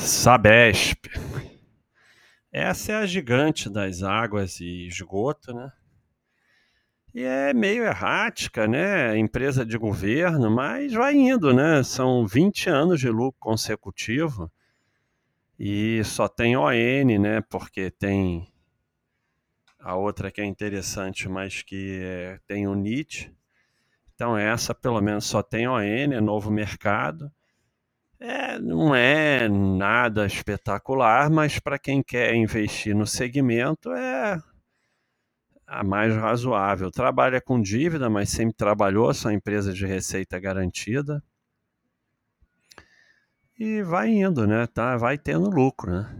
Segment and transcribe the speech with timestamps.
[0.00, 1.10] Sabesp.
[2.50, 5.70] Essa é a gigante das águas e esgoto, né?
[7.14, 9.16] E é meio errática, né?
[9.18, 11.82] Empresa de governo, mas vai indo, né?
[11.82, 14.50] São 20 anos de lucro consecutivo
[15.58, 17.42] e só tem ON, né?
[17.42, 18.50] Porque tem
[19.78, 23.30] a outra que é interessante, mas que é, tem o NIT.
[24.14, 27.30] Então essa pelo menos só tem ON, é novo mercado.
[28.22, 34.38] É, não é nada espetacular, mas para quem quer investir no segmento é
[35.66, 36.90] a mais razoável.
[36.90, 41.22] Trabalha com dívida, mas sempre trabalhou, são empresa de receita garantida.
[43.58, 44.66] E vai indo, né?
[44.66, 46.19] Tá, vai tendo lucro, né?